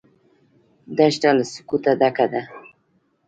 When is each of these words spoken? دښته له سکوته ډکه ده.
دښته 0.97 1.29
له 1.37 1.43
سکوته 1.51 1.91
ډکه 1.99 2.25
ده. 2.31 2.41